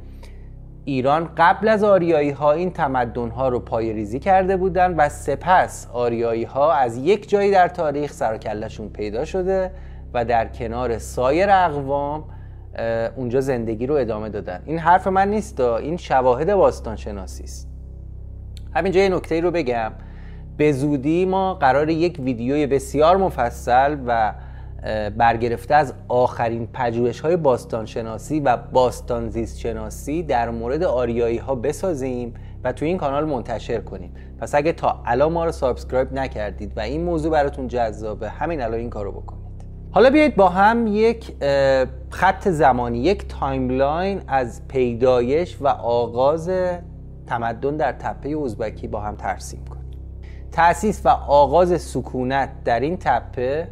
ایران 0.88 1.28
قبل 1.36 1.68
از 1.68 1.84
آریایی 1.84 2.30
ها 2.30 2.52
این 2.52 2.70
تمدن 2.70 3.30
ها 3.30 3.48
رو 3.48 3.60
پایریزی 3.60 4.18
کرده 4.18 4.56
بودند 4.56 4.94
و 4.98 5.08
سپس 5.08 5.88
آریایی 5.92 6.44
ها 6.44 6.72
از 6.72 6.96
یک 6.96 7.28
جایی 7.28 7.50
در 7.50 7.68
تاریخ 7.68 8.12
سرکلشون 8.12 8.88
پیدا 8.88 9.24
شده 9.24 9.70
و 10.14 10.24
در 10.24 10.48
کنار 10.48 10.98
سایر 10.98 11.50
اقوام 11.50 12.24
اونجا 13.16 13.40
زندگی 13.40 13.86
رو 13.86 13.94
ادامه 13.94 14.28
دادن. 14.28 14.62
این 14.64 14.78
حرف 14.78 15.06
من 15.06 15.30
نیست 15.30 15.60
این 15.60 15.96
شواهد 15.96 16.54
باستان 16.54 16.96
شناسی 16.96 17.44
است. 17.44 17.68
همینجا 18.74 19.00
یه 19.00 19.08
نکته 19.08 19.40
رو 19.40 19.50
بگم. 19.50 19.92
به 20.56 20.72
زودی 20.72 21.24
ما 21.24 21.54
قرار 21.54 21.88
یک 21.88 22.20
ویدیوی 22.20 22.66
بسیار 22.66 23.16
مفصل 23.16 23.96
و 24.06 24.32
برگرفته 25.16 25.74
از 25.74 25.94
آخرین 26.08 26.68
پژوهش 26.72 27.20
های 27.20 27.36
باستان 27.36 27.86
شناسی 27.86 28.40
و 28.40 28.56
باستان 28.56 29.28
زیست 29.28 29.58
شناسی 29.58 30.22
در 30.22 30.50
مورد 30.50 30.82
آریایی 30.82 31.38
ها 31.38 31.54
بسازیم 31.54 32.34
و 32.64 32.72
تو 32.72 32.84
این 32.84 32.96
کانال 32.96 33.24
منتشر 33.24 33.80
کنیم. 33.80 34.14
پس 34.38 34.54
اگه 34.54 34.72
تا 34.72 35.02
الان 35.06 35.32
ما 35.32 35.44
رو 35.44 35.52
subscribe 35.52 36.12
نکردید 36.12 36.72
و 36.76 36.80
این 36.80 37.04
موضوع 37.04 37.32
براتون 37.32 37.68
جذابه 37.68 38.28
همین 38.28 38.62
الان 38.62 38.80
این 38.80 38.90
کارو 38.90 39.12
بکنید. 39.12 39.46
حالا 39.90 40.10
بیایید 40.10 40.36
با 40.36 40.48
هم 40.48 40.86
یک 40.86 41.34
خط 42.10 42.48
زمانی 42.48 42.98
یک 42.98 43.28
timeline 43.28 44.20
از 44.28 44.68
پیدایش 44.68 45.56
و 45.60 45.68
آغاز 45.68 46.50
تمدن 47.26 47.76
در 47.76 47.92
تپه 47.92 48.38
ازبکی 48.44 48.88
با 48.88 49.00
هم 49.00 49.16
ترسیم 49.16 49.64
کنیم. 49.64 49.90
تأسیس 50.52 51.00
و 51.04 51.08
آغاز 51.28 51.82
سکونت 51.82 52.50
در 52.64 52.80
این 52.80 52.96
تپه 52.96 53.68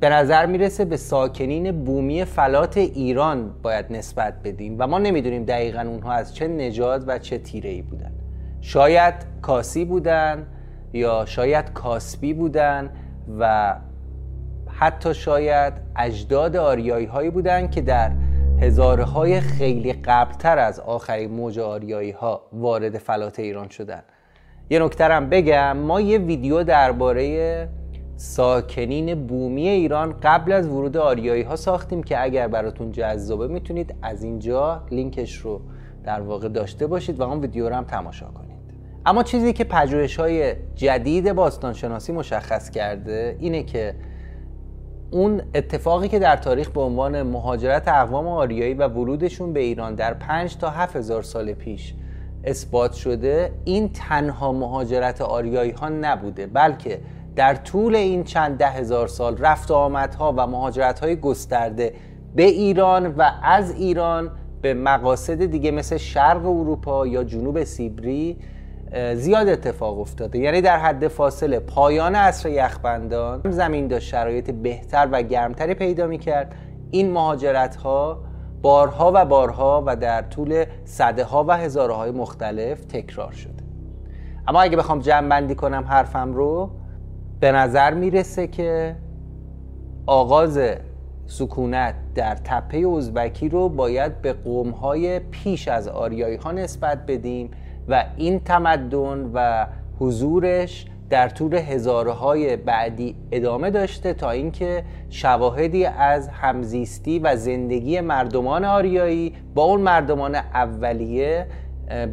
به 0.00 0.08
نظر 0.08 0.46
می‌رسه 0.46 0.84
به 0.84 0.96
ساکنین 0.96 1.84
بومی 1.84 2.24
فلات 2.24 2.76
ایران 2.76 3.54
باید 3.62 3.86
نسبت 3.90 4.34
بدیم 4.44 4.76
و 4.78 4.86
ما 4.86 4.98
نمی‌دونیم 4.98 5.44
دقیقا 5.44 5.80
اونها 5.80 6.12
از 6.12 6.34
چه 6.34 6.48
نژاد 6.48 7.04
و 7.06 7.18
چه 7.18 7.38
تیره 7.38 7.70
ای 7.70 7.82
بودن. 7.82 8.12
شاید 8.60 9.14
کاسی 9.42 9.84
بودن 9.84 10.46
یا 10.92 11.24
شاید 11.26 11.72
کاسبی 11.72 12.34
بودن 12.34 12.90
و 13.38 13.76
حتی 14.68 15.14
شاید 15.14 15.72
اجداد 15.96 16.56
آریایی 16.56 17.06
هایی 17.06 17.30
بودن 17.30 17.68
که 17.68 17.80
در 17.80 18.10
هزاره 18.60 19.04
های 19.04 19.40
خیلی 19.40 19.92
قبلتر 19.92 20.58
از 20.58 20.80
آخرین 20.80 21.30
موج 21.30 21.58
آریایی 21.58 22.10
ها 22.10 22.42
وارد 22.52 22.98
فلات 22.98 23.38
ایران 23.38 23.68
شدن. 23.68 24.02
یه 24.70 24.78
نکترم 24.78 25.30
بگم 25.30 25.76
ما 25.76 26.00
یه 26.00 26.18
ویدیو 26.18 26.62
درباره 26.62 27.68
ساکنین 28.20 29.26
بومی 29.26 29.68
ایران 29.68 30.14
قبل 30.22 30.52
از 30.52 30.68
ورود 30.68 30.96
آریایی 30.96 31.42
ها 31.42 31.56
ساختیم 31.56 32.02
که 32.02 32.22
اگر 32.22 32.48
براتون 32.48 32.92
جذابه 32.92 33.48
می‌تونید 33.48 33.94
از 34.02 34.22
اینجا 34.22 34.82
لینکش 34.90 35.36
رو 35.36 35.60
در 36.04 36.20
واقع 36.20 36.48
داشته 36.48 36.86
باشید 36.86 37.20
و 37.20 37.22
اون 37.22 37.40
ویدیو 37.40 37.68
رو 37.68 37.74
هم 37.74 37.84
تماشا 37.84 38.26
کنید. 38.26 38.50
اما 39.06 39.22
چیزی 39.22 39.52
که 39.52 39.64
پژوهش 39.64 40.16
های 40.16 40.54
جدید 40.74 41.32
باستانشناسی 41.32 42.12
مشخص 42.12 42.70
کرده 42.70 43.36
اینه 43.38 43.62
که 43.62 43.94
اون 45.10 45.42
اتفاقی 45.54 46.08
که 46.08 46.18
در 46.18 46.36
تاریخ 46.36 46.70
به 46.70 46.80
عنوان 46.80 47.22
مهاجرت 47.22 47.88
اقوام 47.88 48.26
آریایی 48.26 48.74
و 48.74 48.88
ورودشون 48.88 49.52
به 49.52 49.60
ایران 49.60 49.94
در 49.94 50.14
5 50.14 50.56
تا 50.56 50.70
7000 50.70 51.22
سال 51.22 51.52
پیش 51.52 51.94
اثبات 52.44 52.92
شده 52.92 53.52
این 53.64 53.88
تنها 53.88 54.52
مهاجرت 54.52 55.20
آریایی 55.20 55.70
ها 55.70 55.88
نبوده 55.88 56.46
بلکه 56.46 57.00
در 57.36 57.54
طول 57.54 57.96
این 57.96 58.24
چند 58.24 58.58
ده 58.58 58.70
هزار 58.70 59.08
سال 59.08 59.36
رفت 59.36 59.70
و 59.70 59.74
آمدها 59.74 60.34
و 60.36 60.46
مهاجرت 60.46 61.00
های 61.00 61.16
گسترده 61.16 61.94
به 62.34 62.42
ایران 62.42 63.06
و 63.06 63.30
از 63.42 63.74
ایران 63.74 64.30
به 64.62 64.74
مقاصد 64.74 65.44
دیگه 65.44 65.70
مثل 65.70 65.96
شرق 65.96 66.46
اروپا 66.46 67.06
یا 67.06 67.24
جنوب 67.24 67.64
سیبری 67.64 68.38
زیاد 69.14 69.48
اتفاق 69.48 70.00
افتاده. 70.00 70.38
یعنی 70.38 70.60
در 70.60 70.78
حد 70.78 71.08
فاصله 71.08 71.60
پایان 71.60 72.14
عصر 72.14 72.48
یخبندان 72.48 73.50
زمین 73.50 73.88
داشت 73.88 74.08
شرایط 74.08 74.50
بهتر 74.50 75.08
و 75.12 75.22
گرمتری 75.22 75.74
پیدا 75.74 76.06
می 76.06 76.18
کرد 76.18 76.54
این 76.90 77.12
مهاجرت 77.12 77.76
ها 77.76 78.18
بارها 78.62 79.12
و 79.14 79.24
بارها 79.24 79.82
و 79.86 79.96
در 79.96 80.22
طول 80.22 80.64
صده 80.84 81.24
ها 81.24 81.44
و 81.48 81.56
هزاره 81.56 81.94
های 81.94 82.10
مختلف 82.10 82.84
تکرار 82.84 83.32
شده. 83.32 83.62
اما 84.48 84.60
اگه 84.60 84.76
بخوام 84.76 84.98
جمع 84.98 85.28
بندی 85.28 85.54
کنم 85.54 85.84
حرفم 85.84 86.32
رو 86.32 86.70
به 87.40 87.52
نظر 87.52 87.94
می‌رسه 87.94 88.46
که 88.46 88.96
آغاز 90.06 90.60
سکونت 91.26 91.94
در 92.14 92.34
تپه 92.34 92.88
ازبکی 92.96 93.48
رو 93.48 93.68
باید 93.68 94.22
به 94.22 94.32
قومهای 94.32 95.18
پیش 95.18 95.68
از 95.68 95.88
آریایی 95.88 96.36
ها 96.36 96.52
نسبت 96.52 97.06
بدیم 97.06 97.50
و 97.88 98.04
این 98.16 98.40
تمدن 98.40 99.30
و 99.34 99.66
حضورش 99.98 100.86
در 101.10 101.28
طول 101.28 101.54
هزاره 101.54 102.12
های 102.12 102.56
بعدی 102.56 103.16
ادامه 103.32 103.70
داشته 103.70 104.14
تا 104.14 104.30
اینکه 104.30 104.84
شواهدی 105.10 105.84
از 105.84 106.28
همزیستی 106.28 107.18
و 107.18 107.36
زندگی 107.36 108.00
مردمان 108.00 108.64
آریایی 108.64 109.34
با 109.54 109.62
اون 109.62 109.80
مردمان 109.80 110.34
اولیه 110.34 111.46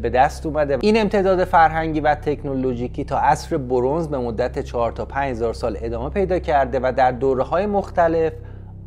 به 0.02 0.10
دست 0.10 0.46
اومده. 0.46 0.78
این 0.80 1.00
امتداد 1.00 1.44
فرهنگی 1.44 2.00
و 2.00 2.14
تکنولوژیکی 2.14 3.04
تا 3.04 3.18
عصر 3.18 3.56
برونز 3.56 4.08
به 4.08 4.18
مدت 4.18 4.58
4 4.58 4.92
تا 4.92 5.04
5000 5.04 5.54
سال 5.54 5.78
ادامه 5.80 6.10
پیدا 6.10 6.38
کرده 6.38 6.80
و 6.82 6.92
در 6.96 7.12
دوره 7.12 7.42
های 7.42 7.66
مختلف 7.66 8.32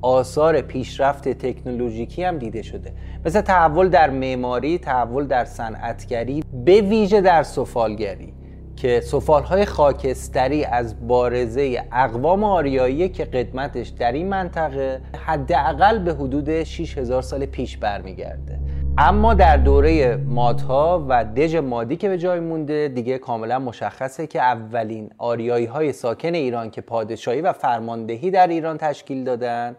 آثار 0.02 0.62
پیشرفت 0.62 1.28
تکنولوژیکی 1.30 2.24
هم 2.24 2.38
دیده 2.38 2.62
شده. 2.62 2.94
مثل 3.26 3.42
تحول 3.42 3.90
در 3.90 4.10
معماری 4.10 4.78
تحول 4.78 5.28
در 5.28 5.46
صنعتگری 5.46 6.44
به 6.66 6.82
ویژه 6.82 7.22
در 7.22 7.44
سفالگری 7.44 8.34
که 8.76 9.02
سفالهای 9.02 9.66
خاکستری 9.66 10.66
از 10.66 11.08
بارزه 11.08 11.84
اقوام 11.92 12.44
آریایی 12.44 13.10
که 13.10 13.26
قدمتش 13.26 13.88
در 13.88 14.12
این 14.12 14.30
منطقه 14.30 15.02
حداقل 15.26 16.00
به 16.00 16.14
حدود 16.14 16.64
6000 16.64 17.22
سال 17.22 17.46
پیش 17.46 17.78
برمیگرده. 17.78 18.60
اما 18.98 19.34
در 19.34 19.58
دوره 19.58 20.16
مادها 20.16 21.06
و 21.10 21.26
دژ 21.26 21.56
مادی 21.56 21.96
که 21.96 22.10
به 22.10 22.18
جای 22.18 22.40
مونده 22.40 22.88
دیگه 22.88 23.18
کاملا 23.18 23.60
مشخصه 23.60 24.28
که 24.28 24.42
اولین 24.42 25.10
آریایی 25.18 25.66
های 25.66 25.94
ساکن 25.94 26.34
ایران 26.34 26.72
که 26.72 26.82
پادشاهی 26.82 27.42
و 27.42 27.54
فرماندهی 27.54 28.32
در 28.32 28.48
ایران 28.48 28.78
تشکیل 28.78 29.24
دادن 29.24 29.76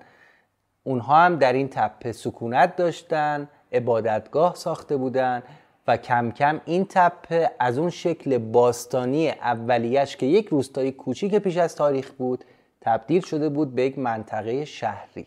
اونها 0.84 1.16
هم 1.16 1.36
در 1.36 1.52
این 1.52 1.68
تپه 1.68 2.12
سکونت 2.12 2.76
داشتن 2.76 3.48
عبادتگاه 3.72 4.54
ساخته 4.54 4.96
بودن 4.96 5.42
و 5.86 5.96
کم 5.96 6.30
کم 6.30 6.60
این 6.64 6.86
تپه 6.88 7.50
از 7.58 7.78
اون 7.78 7.90
شکل 7.90 8.38
باستانی 8.38 9.28
اولیش 9.28 10.16
که 10.16 10.26
یک 10.26 10.48
روستای 10.48 10.92
کوچیک 10.92 11.34
پیش 11.34 11.56
از 11.56 11.76
تاریخ 11.76 12.10
بود 12.12 12.44
تبدیل 12.80 13.20
شده 13.22 13.48
بود 13.48 13.74
به 13.74 13.82
یک 13.82 13.98
منطقه 13.98 14.64
شهری. 14.64 15.26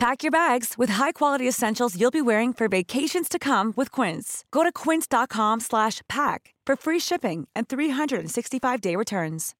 Pack 0.00 0.22
your 0.22 0.30
bags 0.30 0.74
with 0.78 0.90
high-quality 0.90 1.48
essentials 1.48 1.96
you'll 2.00 2.12
be 2.12 2.22
wearing 2.22 2.52
for 2.52 2.68
vacations 2.68 3.28
to 3.28 3.38
come 3.38 3.72
with 3.74 3.90
Quince. 3.90 4.44
Go 4.52 4.62
to 4.62 4.72
quince.com/pack 4.82 6.40
for 6.66 6.74
free 6.84 7.00
shipping 7.08 7.48
and 7.56 7.64
365-day 7.68 8.94
returns. 8.96 9.54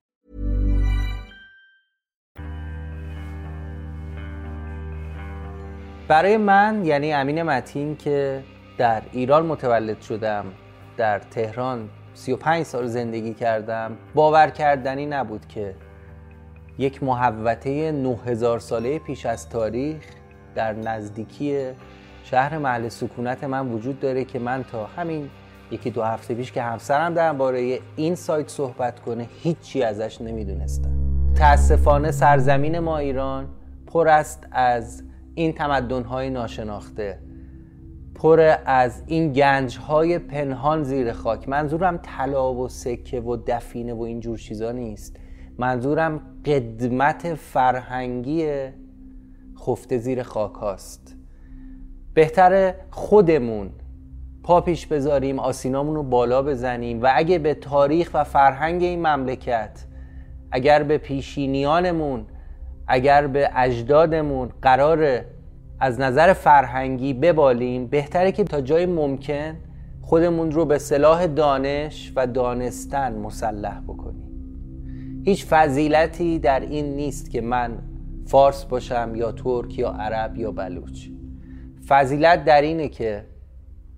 برای 6.08 6.36
من 6.36 6.84
یعنی 6.84 7.12
امین 7.12 7.42
متین 7.42 7.96
که 7.96 8.44
در 8.78 9.02
ایران 9.12 9.46
متولد 9.46 10.00
شدم 10.00 10.44
در 10.96 11.18
تهران 11.18 11.90
35 12.14 12.66
سال 12.66 12.86
زندگی 12.86 13.34
کردم 13.34 13.98
باور 14.14 14.50
کردنی 14.50 15.06
نبود 15.06 15.46
که 15.48 15.74
یک 16.78 17.02
محوطه 17.02 17.92
9000 17.92 18.58
ساله 18.58 18.98
پیش 18.98 19.26
از 19.26 19.48
تاریخ 19.48 20.17
در 20.58 20.72
نزدیکی 20.72 21.66
شهر 22.24 22.58
محل 22.58 22.88
سکونت 22.88 23.44
من 23.44 23.68
وجود 23.68 24.00
داره 24.00 24.24
که 24.24 24.38
من 24.38 24.64
تا 24.64 24.86
همین 24.86 25.30
یکی 25.70 25.90
دو 25.90 26.02
هفته 26.02 26.34
پیش 26.34 26.52
که 26.52 26.62
همسرم 26.62 27.14
درباره 27.14 27.78
این 27.96 28.14
سایت 28.14 28.48
صحبت 28.48 29.00
کنه 29.00 29.28
هیچی 29.42 29.82
ازش 29.82 30.20
نمی‌دونستم. 30.20 30.90
تاسفانه 31.34 32.10
سرزمین 32.10 32.78
ما 32.78 32.98
ایران 32.98 33.48
پر 33.86 34.08
است 34.08 34.46
از 34.52 35.02
این 35.34 35.52
تمدن‌های 35.52 36.30
ناشناخته 36.30 37.18
پر 38.14 38.56
از 38.66 39.02
این 39.06 39.32
گنج‌های 39.32 40.18
پنهان 40.18 40.82
زیر 40.82 41.12
خاک. 41.12 41.48
منظورم 41.48 42.00
طلا 42.02 42.54
و 42.54 42.68
سکه 42.68 43.20
و 43.20 43.36
دفینه 43.46 43.94
و 43.94 44.02
اینجور 44.02 44.38
چیزا 44.38 44.72
نیست. 44.72 45.16
منظورم 45.58 46.20
قدمت 46.44 47.34
فرهنگی 47.34 48.68
خفته 49.66 49.98
زیر 49.98 50.22
خاک 50.22 50.54
هاست. 50.54 51.16
بهتر 52.14 52.74
خودمون 52.90 53.70
پا 54.42 54.60
پیش 54.60 54.86
بذاریم 54.86 55.38
آسینامون 55.38 55.94
رو 55.94 56.02
بالا 56.02 56.42
بزنیم 56.42 57.02
و 57.02 57.12
اگه 57.14 57.38
به 57.38 57.54
تاریخ 57.54 58.10
و 58.14 58.24
فرهنگ 58.24 58.82
این 58.82 59.06
مملکت 59.06 59.84
اگر 60.50 60.82
به 60.82 60.98
پیشینیانمون 60.98 62.26
اگر 62.86 63.26
به 63.26 63.50
اجدادمون 63.54 64.48
قرار 64.62 65.24
از 65.80 66.00
نظر 66.00 66.32
فرهنگی 66.32 67.14
ببالیم 67.14 67.86
بهتره 67.86 68.32
که 68.32 68.44
تا 68.44 68.60
جای 68.60 68.86
ممکن 68.86 69.56
خودمون 70.02 70.50
رو 70.50 70.64
به 70.64 70.78
صلاح 70.78 71.26
دانش 71.26 72.12
و 72.16 72.26
دانستن 72.26 73.18
مسلح 73.18 73.80
بکنیم. 73.80 74.28
هیچ 75.24 75.46
فضیلتی 75.46 76.38
در 76.38 76.60
این 76.60 76.96
نیست 76.96 77.30
که 77.30 77.40
من 77.40 77.78
فارس 78.28 78.64
باشم 78.64 79.12
یا 79.14 79.32
ترک 79.32 79.78
یا 79.78 79.90
عرب 79.90 80.36
یا 80.36 80.52
بلوچ. 80.52 81.08
فضیلت 81.88 82.44
در 82.44 82.62
اینه 82.62 82.88
که 82.88 83.24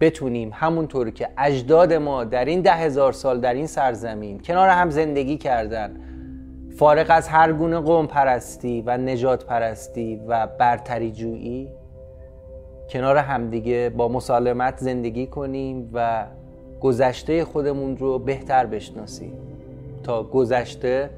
بتونیم 0.00 0.50
همونطور 0.54 1.10
که 1.10 1.28
اجداد 1.38 1.92
ما 1.92 2.24
در 2.24 2.44
این 2.44 2.60
ده 2.60 2.72
هزار 2.72 3.12
سال 3.12 3.40
در 3.40 3.54
این 3.54 3.66
سرزمین 3.66 4.40
کنار 4.40 4.68
هم 4.68 4.90
زندگی 4.90 5.36
کردن 5.36 5.96
فارغ 6.76 7.06
از 7.08 7.28
هر 7.28 7.52
گونه 7.52 7.78
قوم 7.78 8.06
پرستی 8.06 8.82
و 8.86 8.96
نجات 8.96 9.44
پرستی 9.44 10.20
و 10.28 10.46
برتری 10.46 11.12
جویی 11.12 11.68
کنار 12.90 13.16
همدیگه 13.16 13.92
با 13.96 14.08
مسالمت 14.08 14.78
زندگی 14.78 15.26
کنیم 15.26 15.90
و 15.92 16.26
گذشته 16.80 17.44
خودمون 17.44 17.96
رو 17.96 18.18
بهتر 18.18 18.66
بشناسیم. 18.66 19.32
تا 20.02 20.22
گذشته 20.22 21.10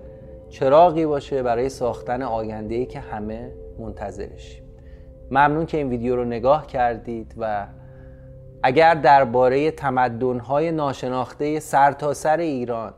چراغی 0.53 1.07
باشه 1.07 1.43
برای 1.43 1.69
ساختن 1.69 2.23
ای 2.23 2.87
که 2.87 3.01
همه 3.01 3.53
منتظرشیم 3.79 4.63
ممنون 5.31 5.67
که 5.67 5.77
این 5.77 5.89
ویدیو 5.89 6.17
رو 6.17 6.25
نگاه 6.25 6.67
کردید 6.67 7.35
و 7.39 7.67
اگر 8.63 8.95
درباره 8.95 9.71
تمدن‌های 9.71 10.73
ناشناخته 10.73 11.61
سرتاسر 11.61 12.37
سر 12.37 12.37
ایران 12.37 12.95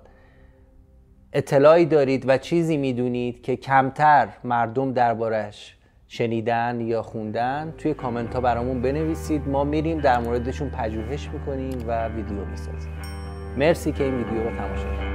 اطلاعی 1.33 1.87
دارید 1.87 2.29
و 2.29 2.39
چیزی 2.39 2.77
می‌دونید 2.77 3.43
که 3.43 3.57
کمتر 3.57 4.29
مردم 4.45 4.93
دربارش 4.93 5.77
شنیدن 6.07 6.81
یا 6.81 7.03
خوندن 7.03 7.75
توی 7.79 7.95
کامنت 7.95 8.35
ها 8.35 8.41
برامون 8.41 8.83
بنویسید. 8.83 9.49
ما 9.49 9.65
میریم 9.65 10.01
در 10.01 10.19
موردشون 10.21 10.71
پژوهش 10.71 11.29
می‌کنیم 11.29 11.85
و 11.89 12.09
ویدیو 12.09 12.45
می‌سازیم. 12.45 12.93
مرسی 13.57 13.93
که 13.93 14.05
این 14.05 14.15
ویدیو 14.15 14.43
رو 14.43 14.57
تماشا 14.57 14.97
کردید. 14.97 15.14